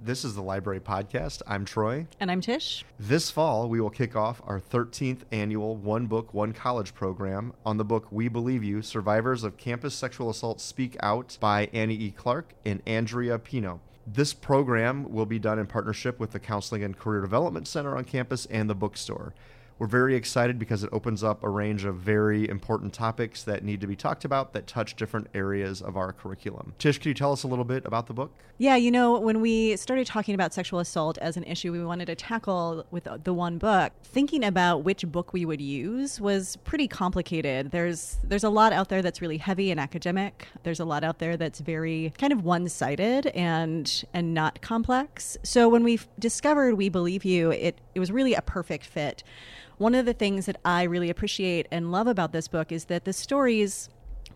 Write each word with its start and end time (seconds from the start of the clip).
This 0.00 0.24
is 0.24 0.34
the 0.36 0.42
Library 0.42 0.78
Podcast. 0.78 1.42
I'm 1.46 1.64
Troy. 1.64 2.06
And 2.20 2.30
I'm 2.30 2.40
Tish. 2.40 2.84
This 3.00 3.30
fall, 3.30 3.68
we 3.68 3.80
will 3.80 3.90
kick 3.90 4.14
off 4.14 4.40
our 4.46 4.60
13th 4.60 5.22
annual 5.32 5.74
One 5.76 6.06
Book, 6.06 6.32
One 6.32 6.52
College 6.52 6.94
program 6.94 7.52
on 7.66 7.78
the 7.78 7.84
book 7.84 8.06
We 8.12 8.28
Believe 8.28 8.62
You 8.62 8.80
Survivors 8.80 9.42
of 9.42 9.56
Campus 9.56 9.94
Sexual 9.94 10.30
Assault 10.30 10.60
Speak 10.60 10.96
Out 11.00 11.36
by 11.40 11.68
Annie 11.72 11.96
E. 11.96 12.10
Clark 12.12 12.54
and 12.64 12.80
Andrea 12.86 13.38
Pino. 13.40 13.80
This 14.06 14.32
program 14.32 15.10
will 15.12 15.26
be 15.26 15.38
done 15.40 15.58
in 15.58 15.66
partnership 15.66 16.20
with 16.20 16.30
the 16.30 16.38
Counseling 16.40 16.84
and 16.84 16.96
Career 16.96 17.20
Development 17.20 17.66
Center 17.66 17.96
on 17.96 18.04
campus 18.04 18.46
and 18.46 18.70
the 18.70 18.74
bookstore. 18.74 19.34
We're 19.78 19.86
very 19.86 20.16
excited 20.16 20.58
because 20.58 20.82
it 20.82 20.90
opens 20.92 21.22
up 21.22 21.44
a 21.44 21.48
range 21.48 21.84
of 21.84 21.96
very 21.96 22.48
important 22.48 22.92
topics 22.92 23.44
that 23.44 23.62
need 23.62 23.80
to 23.80 23.86
be 23.86 23.94
talked 23.94 24.24
about 24.24 24.52
that 24.52 24.66
touch 24.66 24.96
different 24.96 25.28
areas 25.34 25.80
of 25.80 25.96
our 25.96 26.12
curriculum. 26.12 26.74
Tish, 26.78 26.98
can 26.98 27.10
you 27.10 27.14
tell 27.14 27.30
us 27.30 27.44
a 27.44 27.46
little 27.46 27.64
bit 27.64 27.86
about 27.86 28.08
the 28.08 28.12
book? 28.12 28.32
Yeah, 28.60 28.74
you 28.74 28.90
know, 28.90 29.20
when 29.20 29.40
we 29.40 29.76
started 29.76 30.04
talking 30.04 30.34
about 30.34 30.52
sexual 30.52 30.80
assault 30.80 31.16
as 31.18 31.36
an 31.36 31.44
issue 31.44 31.70
we 31.70 31.84
wanted 31.84 32.06
to 32.06 32.16
tackle 32.16 32.84
with 32.90 33.06
the 33.22 33.32
one 33.32 33.58
book, 33.58 33.92
thinking 34.02 34.42
about 34.42 34.82
which 34.82 35.06
book 35.06 35.32
we 35.32 35.44
would 35.44 35.60
use 35.60 36.20
was 36.20 36.56
pretty 36.64 36.88
complicated. 36.88 37.70
There's 37.70 38.18
there's 38.24 38.42
a 38.42 38.50
lot 38.50 38.72
out 38.72 38.88
there 38.88 39.00
that's 39.00 39.22
really 39.22 39.38
heavy 39.38 39.70
and 39.70 39.78
academic. 39.78 40.48
There's 40.64 40.80
a 40.80 40.84
lot 40.84 41.04
out 41.04 41.20
there 41.20 41.36
that's 41.36 41.60
very 41.60 42.12
kind 42.18 42.32
of 42.32 42.42
one-sided 42.42 43.28
and 43.28 44.04
and 44.12 44.34
not 44.34 44.60
complex. 44.60 45.36
So 45.44 45.68
when 45.68 45.84
we 45.84 46.00
discovered 46.18 46.74
We 46.74 46.88
Believe 46.88 47.24
You, 47.24 47.52
it 47.52 47.80
it 47.94 48.00
was 48.00 48.10
really 48.10 48.34
a 48.34 48.42
perfect 48.42 48.84
fit 48.84 49.22
one 49.78 49.94
of 49.94 50.06
the 50.06 50.12
things 50.12 50.46
that 50.46 50.56
I 50.64 50.82
really 50.82 51.08
appreciate 51.08 51.66
and 51.70 51.90
love 51.90 52.06
about 52.06 52.32
this 52.32 52.48
book 52.48 52.72
is 52.72 52.86
that 52.86 53.04
the 53.04 53.12
stories 53.12 53.88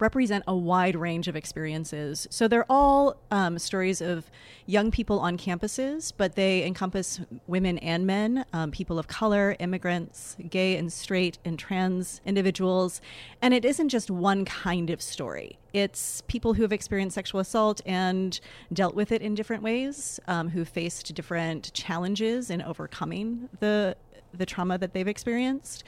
represent 0.00 0.44
a 0.46 0.56
wide 0.56 0.96
range 0.96 1.28
of 1.28 1.36
experiences. 1.36 2.26
So 2.30 2.48
they're 2.48 2.70
all 2.70 3.16
um, 3.30 3.58
stories 3.58 4.00
of 4.00 4.30
young 4.66 4.90
people 4.90 5.18
on 5.20 5.36
campuses, 5.36 6.12
but 6.16 6.36
they 6.36 6.64
encompass 6.64 7.20
women 7.46 7.78
and 7.78 8.06
men, 8.06 8.44
um, 8.52 8.70
people 8.70 8.98
of 8.98 9.08
color, 9.08 9.56
immigrants, 9.58 10.36
gay 10.48 10.76
and 10.76 10.92
straight 10.92 11.38
and 11.44 11.58
trans 11.58 12.20
individuals. 12.24 13.00
And 13.42 13.52
it 13.52 13.64
isn't 13.64 13.88
just 13.88 14.10
one 14.10 14.44
kind 14.44 14.90
of 14.90 15.02
story. 15.02 15.58
It's 15.72 16.22
people 16.26 16.54
who 16.54 16.62
have 16.62 16.72
experienced 16.72 17.14
sexual 17.14 17.40
assault 17.40 17.80
and 17.86 18.38
dealt 18.72 18.94
with 18.94 19.12
it 19.12 19.22
in 19.22 19.34
different 19.34 19.62
ways, 19.62 20.18
um, 20.26 20.48
who 20.48 20.64
faced 20.64 21.14
different 21.14 21.72
challenges 21.72 22.50
in 22.50 22.62
overcoming 22.62 23.48
the 23.60 23.96
the 24.32 24.46
trauma 24.46 24.78
that 24.78 24.92
they've 24.92 25.08
experienced. 25.08 25.84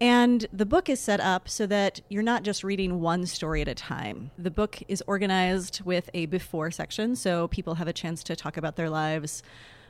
And 0.00 0.46
the 0.52 0.66
book 0.66 0.88
is 0.88 1.00
set 1.00 1.20
up 1.20 1.48
so 1.48 1.66
that 1.66 2.00
you're 2.08 2.22
not 2.22 2.42
just 2.42 2.64
reading 2.64 3.00
one 3.00 3.26
story 3.26 3.62
at 3.62 3.68
a 3.68 3.74
time. 3.74 4.30
The 4.36 4.50
book 4.50 4.82
is 4.88 5.02
organized 5.06 5.82
with 5.84 6.10
a 6.12 6.26
before 6.26 6.70
section, 6.70 7.16
so 7.16 7.48
people 7.48 7.76
have 7.76 7.88
a 7.88 7.92
chance 7.92 8.22
to 8.24 8.36
talk 8.36 8.56
about 8.56 8.76
their 8.76 8.90
lives 8.90 9.42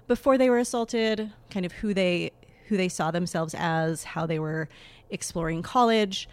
before 0.06 0.36
they 0.36 0.50
were 0.50 0.58
assaulted, 0.58 1.32
kind 1.50 1.64
of 1.64 1.72
who 1.72 1.94
they 1.94 2.32
who 2.68 2.76
they 2.76 2.88
saw 2.88 3.10
themselves 3.10 3.54
as, 3.58 4.04
how 4.04 4.24
they 4.24 4.38
were 4.38 4.68
exploring 5.10 5.62
college. 5.62 6.28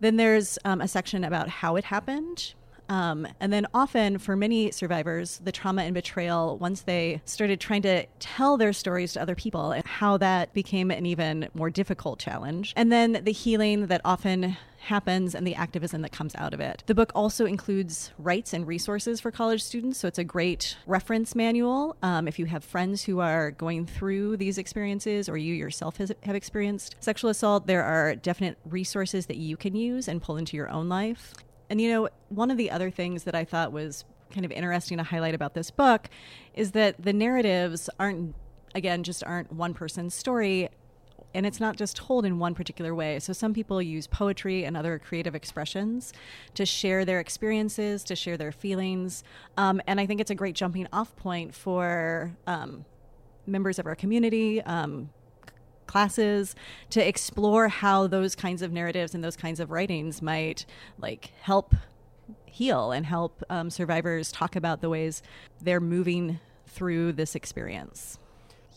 Then 0.00 0.16
there's 0.16 0.58
um, 0.64 0.80
a 0.80 0.88
section 0.88 1.24
about 1.24 1.48
how 1.48 1.76
it 1.76 1.84
happened, 1.84 2.54
um, 2.92 3.26
and 3.40 3.50
then 3.50 3.66
often 3.72 4.18
for 4.18 4.36
many 4.36 4.70
survivors, 4.70 5.40
the 5.42 5.50
trauma 5.50 5.82
and 5.82 5.94
betrayal, 5.94 6.58
once 6.58 6.82
they 6.82 7.22
started 7.24 7.58
trying 7.58 7.80
to 7.82 8.04
tell 8.18 8.58
their 8.58 8.74
stories 8.74 9.14
to 9.14 9.22
other 9.22 9.34
people, 9.34 9.72
and 9.72 9.86
how 9.86 10.18
that 10.18 10.52
became 10.52 10.90
an 10.90 11.06
even 11.06 11.48
more 11.54 11.70
difficult 11.70 12.18
challenge. 12.18 12.74
And 12.76 12.92
then 12.92 13.22
the 13.24 13.32
healing 13.32 13.86
that 13.86 14.02
often 14.04 14.58
happens 14.76 15.34
and 15.34 15.46
the 15.46 15.54
activism 15.54 16.02
that 16.02 16.12
comes 16.12 16.34
out 16.34 16.52
of 16.52 16.60
it. 16.60 16.82
The 16.86 16.94
book 16.94 17.12
also 17.14 17.46
includes 17.46 18.10
rights 18.18 18.52
and 18.52 18.66
resources 18.66 19.20
for 19.20 19.30
college 19.30 19.62
students, 19.62 19.98
so 19.98 20.08
it's 20.08 20.18
a 20.18 20.24
great 20.24 20.76
reference 20.86 21.34
manual. 21.34 21.96
Um, 22.02 22.28
if 22.28 22.38
you 22.38 22.44
have 22.44 22.62
friends 22.62 23.04
who 23.04 23.20
are 23.20 23.52
going 23.52 23.86
through 23.86 24.36
these 24.36 24.58
experiences 24.58 25.30
or 25.30 25.38
you 25.38 25.54
yourself 25.54 25.96
has, 25.96 26.12
have 26.24 26.36
experienced 26.36 26.96
sexual 27.00 27.30
assault, 27.30 27.66
there 27.66 27.84
are 27.84 28.16
definite 28.16 28.58
resources 28.66 29.26
that 29.26 29.38
you 29.38 29.56
can 29.56 29.74
use 29.74 30.08
and 30.08 30.20
pull 30.20 30.36
into 30.36 30.58
your 30.58 30.68
own 30.68 30.90
life. 30.90 31.32
And 31.72 31.80
you 31.80 31.88
know, 31.88 32.10
one 32.28 32.50
of 32.50 32.58
the 32.58 32.70
other 32.70 32.90
things 32.90 33.24
that 33.24 33.34
I 33.34 33.46
thought 33.46 33.72
was 33.72 34.04
kind 34.30 34.44
of 34.44 34.52
interesting 34.52 34.98
to 34.98 35.04
highlight 35.04 35.34
about 35.34 35.54
this 35.54 35.70
book 35.70 36.10
is 36.52 36.72
that 36.72 37.02
the 37.02 37.14
narratives 37.14 37.88
aren't 37.98 38.34
again 38.74 39.02
just 39.02 39.24
aren't 39.24 39.50
one 39.50 39.72
person's 39.72 40.12
story 40.14 40.68
and 41.32 41.46
it's 41.46 41.60
not 41.60 41.76
just 41.76 41.96
told 41.96 42.26
in 42.26 42.38
one 42.38 42.54
particular 42.54 42.94
way. 42.94 43.18
So 43.20 43.32
some 43.32 43.54
people 43.54 43.80
use 43.80 44.06
poetry 44.06 44.64
and 44.64 44.76
other 44.76 44.98
creative 44.98 45.34
expressions 45.34 46.12
to 46.56 46.66
share 46.66 47.06
their 47.06 47.20
experiences, 47.20 48.04
to 48.04 48.14
share 48.14 48.36
their 48.36 48.52
feelings, 48.52 49.24
um, 49.56 49.80
and 49.86 49.98
I 49.98 50.04
think 50.04 50.20
it's 50.20 50.30
a 50.30 50.34
great 50.34 50.54
jumping 50.54 50.88
off 50.92 51.16
point 51.16 51.54
for 51.54 52.36
um, 52.46 52.84
members 53.46 53.78
of 53.78 53.86
our 53.86 53.94
community, 53.94 54.60
um, 54.60 55.08
classes 55.92 56.56
to 56.88 57.06
explore 57.06 57.68
how 57.68 58.06
those 58.06 58.34
kinds 58.34 58.62
of 58.62 58.72
narratives 58.72 59.14
and 59.14 59.22
those 59.22 59.36
kinds 59.36 59.60
of 59.60 59.70
writings 59.70 60.22
might 60.22 60.64
like 60.98 61.32
help 61.42 61.74
heal 62.46 62.92
and 62.92 63.04
help 63.04 63.42
um, 63.50 63.68
survivors 63.68 64.32
talk 64.32 64.56
about 64.56 64.80
the 64.80 64.88
ways 64.88 65.22
they're 65.60 65.80
moving 65.80 66.40
through 66.66 67.12
this 67.12 67.34
experience. 67.34 68.18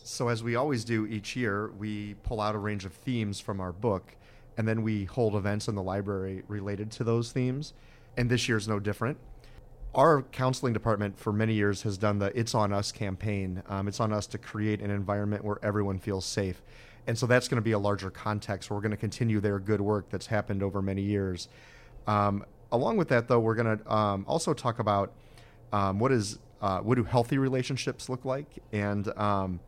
So, 0.04 0.28
as 0.28 0.44
we 0.44 0.56
always 0.56 0.84
do 0.84 1.06
each 1.06 1.34
year, 1.34 1.72
we 1.78 2.14
pull 2.22 2.40
out 2.40 2.54
a 2.54 2.58
range 2.58 2.84
of 2.84 2.92
themes 2.92 3.40
from 3.40 3.60
our 3.60 3.72
book, 3.72 4.14
and 4.58 4.68
then 4.68 4.82
we 4.82 5.04
hold 5.04 5.34
events 5.34 5.68
in 5.68 5.74
the 5.74 5.82
library 5.82 6.42
related 6.48 6.90
to 6.92 7.04
those 7.04 7.32
themes. 7.32 7.72
And 8.18 8.30
this 8.30 8.46
year 8.46 8.58
is 8.58 8.68
no 8.68 8.78
different. 8.78 9.18
Our 9.94 10.22
counseling 10.22 10.74
department 10.74 11.18
for 11.18 11.32
many 11.32 11.54
years 11.54 11.82
has 11.82 11.96
done 11.96 12.18
the 12.18 12.38
It's 12.38 12.54
On 12.54 12.72
Us 12.72 12.92
campaign. 12.92 13.62
Um, 13.68 13.88
it's 13.88 14.00
on 14.00 14.12
us 14.12 14.26
to 14.28 14.38
create 14.38 14.82
an 14.82 14.90
environment 14.90 15.42
where 15.42 15.58
everyone 15.62 15.98
feels 15.98 16.26
safe. 16.26 16.62
And 17.06 17.16
so 17.16 17.26
that's 17.26 17.48
going 17.48 17.56
to 17.56 17.62
be 17.62 17.72
a 17.72 17.78
larger 17.78 18.10
context. 18.10 18.70
We're 18.70 18.80
going 18.80 18.90
to 18.90 18.96
continue 18.96 19.40
their 19.40 19.58
good 19.58 19.80
work 19.80 20.10
that's 20.10 20.26
happened 20.26 20.62
over 20.62 20.82
many 20.82 21.02
years. 21.02 21.48
Um, 22.06 22.44
along 22.72 22.96
with 22.96 23.08
that, 23.08 23.28
though, 23.28 23.40
we're 23.40 23.54
going 23.54 23.78
to 23.78 23.92
um, 23.92 24.24
also 24.26 24.54
talk 24.54 24.78
about 24.78 25.12
um, 25.72 25.98
what 25.98 26.12
is 26.12 26.38
uh, 26.60 26.80
what 26.80 26.94
do 26.96 27.04
healthy 27.04 27.38
relationships 27.38 28.08
look 28.08 28.24
like, 28.24 28.46
and 28.72 29.08
um, 29.18 29.60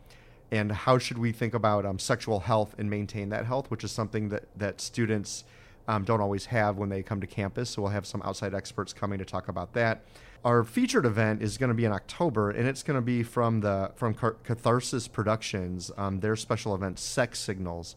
and 0.51 0.73
how 0.73 0.99
should 0.99 1.19
we 1.19 1.33
think 1.33 1.55
about 1.55 1.85
um, 1.85 1.99
sexual 1.99 2.41
health 2.41 2.75
and 2.79 2.89
maintain 2.89 3.29
that 3.29 3.45
health, 3.45 3.71
which 3.71 3.85
is 3.85 3.93
something 3.93 4.31
that 4.31 4.45
that 4.57 4.81
students 4.81 5.45
um, 5.89 6.05
don't 6.05 6.21
always 6.21 6.47
have 6.47 6.77
when 6.77 6.91
they 6.91 7.03
come 7.03 7.21
to 7.21 7.27
campus. 7.27 7.71
So 7.71 7.83
we'll 7.83 7.91
have 7.91 8.07
some 8.07 8.23
outside 8.23 8.55
experts 8.55 8.93
coming 8.93 9.19
to 9.19 9.25
talk 9.25 9.49
about 9.49 9.73
that. 9.73 10.05
Our 10.45 10.63
featured 10.63 11.05
event 11.05 11.43
is 11.43 11.59
going 11.59 11.71
to 11.71 11.75
be 11.75 11.85
in 11.85 11.91
October, 11.93 12.51
and 12.51 12.69
it's 12.69 12.85
going 12.85 12.97
to 12.97 13.03
be 13.03 13.25
from 13.25 13.61
the 13.61 13.91
from 13.97 14.15
Catharsis 14.15 15.09
Productions, 15.09 15.91
um, 15.97 16.21
their 16.21 16.37
special 16.37 16.75
event, 16.77 16.99
Sex 17.01 17.41
Signals. 17.41 17.97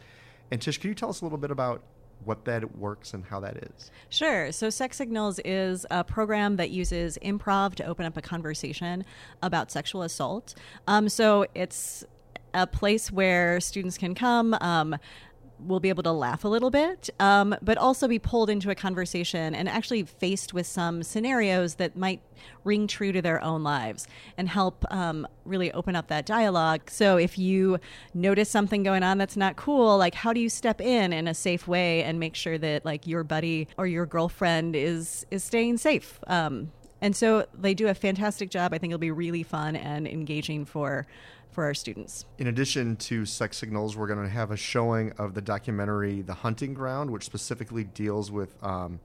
And 0.50 0.60
Tish, 0.60 0.80
can 0.80 0.90
you 0.90 0.96
tell 0.96 1.10
us 1.10 1.22
a 1.22 1.26
little 1.26 1.38
bit 1.38 1.52
about 1.52 1.84
what 2.26 2.46
that 2.46 2.78
works 2.78 3.14
and 3.14 3.26
how 3.26 3.40
that 3.42 3.58
is? 3.58 3.92
Sure. 4.10 4.52
So, 4.52 4.70
Sex 4.70 4.98
Signals 4.98 5.40
is 5.46 5.86
a 5.92 6.04
program 6.04 6.56
that 6.56 6.72
uses 6.72 7.18
improv 7.24 7.76
to 7.76 7.86
open 7.86 8.06
up 8.06 8.18
a 8.18 8.22
conversation 8.22 9.06
about 9.44 9.72
sexual 9.72 10.02
assault. 10.02 10.56
Um, 10.88 11.10
so, 11.10 11.46
it's 11.54 12.04
a 12.54 12.68
place 12.68 13.12
where 13.12 13.60
students 13.60 13.98
can 13.98 14.16
come. 14.16 14.56
Um, 14.62 14.96
will 15.66 15.80
be 15.80 15.90
able 15.90 16.04
to 16.04 16.12
laugh 16.12 16.44
a 16.44 16.48
little 16.48 16.70
bit, 16.70 17.10
um, 17.20 17.56
but 17.62 17.78
also 17.78 18.08
be 18.08 18.20
pulled 18.20 18.50
into 18.50 18.70
a 18.70 18.76
conversation 18.76 19.54
and 19.56 19.70
actually 19.70 20.04
faced 20.04 20.54
with 20.54 20.66
some 20.68 21.04
scenarios 21.04 21.76
that 21.76 21.96
might 21.96 22.22
ring 22.64 22.88
true 22.88 23.12
to 23.12 23.22
their 23.22 23.42
own 23.44 23.64
lives 23.64 24.08
and 24.38 24.50
help 24.50 24.86
um, 24.92 25.28
really 25.46 25.72
open 25.74 25.96
up 25.96 26.08
that 26.08 26.26
dialogue. 26.26 26.90
So 26.90 27.18
if 27.18 27.38
you 27.38 27.80
notice 28.14 28.50
something 28.50 28.84
going 28.84 29.04
on 29.04 29.18
that's 29.18 29.38
not 29.38 29.56
cool, 29.56 29.98
like 29.98 30.16
how 30.16 30.34
do 30.34 30.40
you 30.40 30.50
step 30.50 30.82
in 30.82 31.14
in 31.14 31.28
a 31.28 31.34
safe 31.34 31.68
way 31.68 32.04
and 32.04 32.20
make 32.20 32.36
sure 32.36 32.58
that 32.58 32.86
like 32.86 33.08
your 33.08 33.24
buddy 33.24 33.68
or 33.78 33.88
your 33.88 34.06
girlfriend 34.06 34.76
is 34.76 35.26
is 35.32 35.44
staying 35.44 35.78
safe? 35.78 36.20
Um, 36.28 36.72
and 37.02 37.16
so 37.16 37.46
they 37.54 37.74
do 37.74 37.88
a 37.88 37.94
fantastic 37.94 38.50
job. 38.50 38.74
I 38.74 38.78
think 38.78 38.92
it'll 38.92 39.00
be 39.00 39.12
really 39.12 39.44
fun 39.44 39.76
and 39.76 40.08
engaging 40.08 40.66
for 40.66 41.08
for 41.52 41.66
our 41.66 41.74
students. 41.74 42.26
In 42.38 42.48
addition 42.48 42.96
to 42.96 43.26
Sex 43.26 43.58
Signals, 43.58 43.98
we're 43.98 44.08
going 44.08 44.24
to 44.24 44.30
have 44.30 44.52
a 44.52 44.58
showing 44.58 45.12
of 45.18 45.34
the 45.34 45.42
documentary 45.42 46.22
The 46.22 46.34
Hunting 46.34 46.74
Ground, 46.74 47.12
which 47.12 47.26
specifically 47.26 47.84
deals 47.84 48.32
with 48.32 48.56
um, 48.64 49.00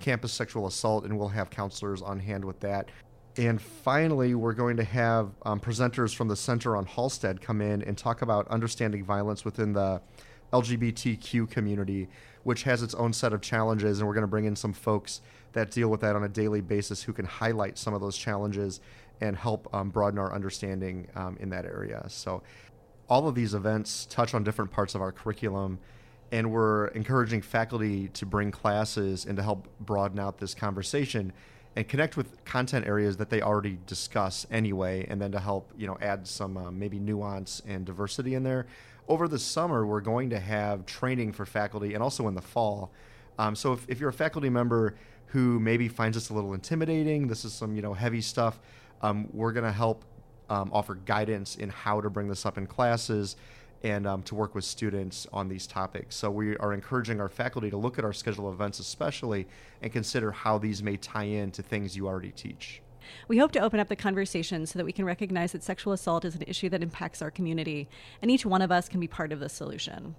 campus 0.00 0.32
sexual 0.32 0.66
assault, 0.66 1.04
and 1.04 1.16
we'll 1.16 1.28
have 1.28 1.48
counselors 1.48 2.02
on 2.02 2.18
hand 2.18 2.44
with 2.44 2.58
that. 2.60 2.90
And 3.36 3.62
finally, 3.62 4.34
we're 4.34 4.52
going 4.52 4.76
to 4.76 4.84
have 4.84 5.30
um, 5.44 5.58
presenters 5.58 6.14
from 6.14 6.28
the 6.28 6.36
Center 6.36 6.76
on 6.76 6.84
Halsted 6.84 7.40
come 7.40 7.62
in 7.62 7.82
and 7.82 7.96
talk 7.96 8.20
about 8.20 8.46
understanding 8.48 9.04
violence 9.04 9.44
within 9.44 9.72
the 9.72 10.02
LGBTQ 10.52 11.50
community, 11.50 12.08
which 12.42 12.64
has 12.64 12.82
its 12.82 12.94
own 12.94 13.12
set 13.12 13.32
of 13.32 13.40
challenges. 13.40 13.98
And 13.98 14.06
we're 14.06 14.14
going 14.14 14.22
to 14.22 14.28
bring 14.28 14.44
in 14.44 14.56
some 14.56 14.72
folks 14.72 15.20
that 15.52 15.70
deal 15.70 15.88
with 15.88 16.00
that 16.00 16.16
on 16.16 16.24
a 16.24 16.28
daily 16.28 16.60
basis 16.60 17.02
who 17.02 17.12
can 17.12 17.24
highlight 17.24 17.78
some 17.78 17.94
of 17.94 18.00
those 18.00 18.16
challenges 18.16 18.80
and 19.20 19.36
help 19.36 19.72
um, 19.72 19.90
broaden 19.90 20.18
our 20.18 20.34
understanding 20.34 21.08
um, 21.14 21.36
in 21.40 21.48
that 21.50 21.64
area. 21.64 22.04
So, 22.08 22.42
all 23.08 23.28
of 23.28 23.34
these 23.34 23.52
events 23.52 24.06
touch 24.06 24.32
on 24.32 24.42
different 24.42 24.70
parts 24.70 24.94
of 24.94 25.02
our 25.02 25.12
curriculum, 25.12 25.78
and 26.30 26.50
we're 26.50 26.86
encouraging 26.88 27.42
faculty 27.42 28.08
to 28.08 28.24
bring 28.24 28.50
classes 28.50 29.26
and 29.26 29.36
to 29.36 29.42
help 29.42 29.68
broaden 29.80 30.18
out 30.18 30.38
this 30.38 30.54
conversation. 30.54 31.32
and 31.74 31.88
connect 31.88 32.18
with 32.18 32.44
content 32.44 32.86
areas 32.86 33.16
that 33.16 33.30
they 33.30 33.40
already 33.40 33.78
discuss 33.86 34.46
anyway, 34.50 35.06
and 35.08 35.20
then 35.20 35.32
to 35.32 35.40
help 35.40 35.72
you 35.76 35.86
know 35.86 35.96
add 36.02 36.26
some 36.26 36.56
uh, 36.56 36.70
maybe 36.70 36.98
nuance 36.98 37.62
and 37.66 37.84
diversity 37.86 38.34
in 38.34 38.42
there. 38.42 38.66
Over 39.08 39.28
the 39.28 39.38
summer, 39.38 39.84
we're 39.84 40.00
going 40.00 40.30
to 40.30 40.38
have 40.38 40.86
training 40.86 41.32
for 41.32 41.44
faculty, 41.44 41.94
and 41.94 42.02
also 42.02 42.28
in 42.28 42.34
the 42.34 42.42
fall. 42.42 42.92
Um, 43.38 43.56
so 43.56 43.72
if, 43.72 43.84
if 43.88 44.00
you're 44.00 44.10
a 44.10 44.12
faculty 44.12 44.48
member 44.48 44.94
who 45.26 45.58
maybe 45.58 45.88
finds 45.88 46.16
this 46.16 46.30
a 46.30 46.34
little 46.34 46.54
intimidating, 46.54 47.26
this 47.26 47.44
is 47.44 47.52
some 47.52 47.74
you 47.74 47.82
know 47.82 47.94
heavy 47.94 48.20
stuff. 48.20 48.60
Um, 49.00 49.28
we're 49.32 49.52
going 49.52 49.64
to 49.64 49.72
help 49.72 50.04
um, 50.48 50.70
offer 50.72 50.94
guidance 50.94 51.56
in 51.56 51.68
how 51.68 52.00
to 52.00 52.10
bring 52.10 52.28
this 52.28 52.46
up 52.46 52.58
in 52.58 52.66
classes 52.66 53.36
and 53.82 54.06
um, 54.06 54.22
to 54.22 54.34
work 54.34 54.54
with 54.54 54.64
students 54.64 55.26
on 55.32 55.48
these 55.48 55.66
topics. 55.66 56.14
So 56.14 56.30
we 56.30 56.56
are 56.58 56.72
encouraging 56.72 57.20
our 57.20 57.28
faculty 57.28 57.70
to 57.70 57.76
look 57.76 57.98
at 57.98 58.04
our 58.04 58.12
schedule 58.12 58.46
of 58.46 58.54
events, 58.54 58.78
especially, 58.78 59.48
and 59.80 59.92
consider 59.92 60.30
how 60.30 60.58
these 60.58 60.82
may 60.82 60.96
tie 60.96 61.24
in 61.24 61.50
to 61.52 61.62
things 61.62 61.96
you 61.96 62.06
already 62.06 62.30
teach. 62.30 62.80
We 63.28 63.38
hope 63.38 63.52
to 63.52 63.60
open 63.60 63.80
up 63.80 63.88
the 63.88 63.96
conversation 63.96 64.66
so 64.66 64.78
that 64.78 64.84
we 64.84 64.92
can 64.92 65.04
recognize 65.04 65.52
that 65.52 65.62
sexual 65.62 65.92
assault 65.92 66.24
is 66.24 66.34
an 66.34 66.44
issue 66.46 66.68
that 66.70 66.82
impacts 66.82 67.22
our 67.22 67.30
community, 67.30 67.88
and 68.20 68.30
each 68.30 68.46
one 68.46 68.62
of 68.62 68.72
us 68.72 68.88
can 68.88 69.00
be 69.00 69.08
part 69.08 69.32
of 69.32 69.40
the 69.40 69.48
solution. 69.48 70.14